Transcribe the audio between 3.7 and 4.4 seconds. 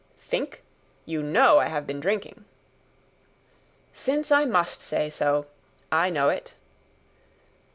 "Since